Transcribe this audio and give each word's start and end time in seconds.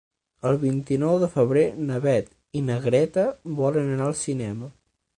El 0.51 0.55
vint-i-nou 0.63 1.17
de 1.25 1.29
febrer 1.35 1.67
na 1.91 2.01
Beth 2.07 2.33
i 2.61 2.65
na 2.71 2.81
Greta 2.89 3.29
volen 3.63 3.97
anar 3.99 4.09
al 4.13 4.21
cinema. 4.27 4.77